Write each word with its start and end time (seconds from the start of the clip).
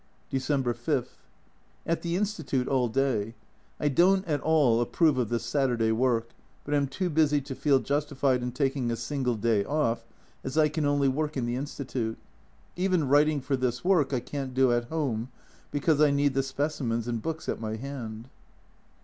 December 0.31 0.73
5. 0.73 1.09
At 1.85 2.01
the 2.01 2.15
Institute 2.15 2.67
all 2.67 2.87
day. 2.87 3.35
I 3.79 3.87
don't 3.87 4.25
at 4.25 4.41
all 4.41 4.81
approve 4.81 5.19
of 5.19 5.29
this 5.29 5.43
Saturday 5.45 5.91
work, 5.91 6.29
but 6.65 6.73
am 6.73 6.87
too 6.87 7.07
busy 7.07 7.39
to 7.41 7.53
feel 7.53 7.77
justified 7.77 8.41
in 8.41 8.51
taking 8.51 8.89
a 8.89 8.95
single 8.95 9.35
day 9.35 9.63
off, 9.63 10.03
as 10.43 10.57
I 10.57 10.69
can 10.69 10.87
only 10.87 11.07
work 11.07 11.37
in 11.37 11.45
the 11.45 11.55
Institute; 11.55 12.17
even 12.75 13.07
writing 13.09 13.41
for 13.41 13.55
this 13.55 13.85
work 13.85 14.11
I 14.11 14.21
can't 14.21 14.55
do 14.55 14.71
at 14.73 14.85
home, 14.85 15.29
because 15.69 16.01
I 16.01 16.09
need 16.09 16.33
the 16.33 16.41
specimens 16.41 17.07
and 17.07 17.21
books 17.21 17.47
at 17.47 17.61
my 17.61 17.75
hand. 17.75 18.27